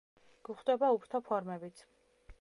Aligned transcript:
გვხვდება 0.47 0.89
უფრთო 0.95 1.23
ფორმებიც. 1.31 1.87